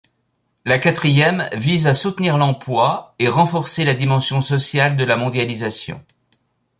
La 0.65 0.79
quatrième 0.79 1.47
vise 1.53 1.85
à 1.85 1.93
soutenir 1.93 2.35
l'emploi 2.39 3.13
et 3.19 3.27
renforcer 3.27 3.85
la 3.85 3.93
dimension 3.93 4.41
sociale 4.41 4.95
de 4.97 5.03
la 5.05 5.15
mondialisation. 5.15 6.03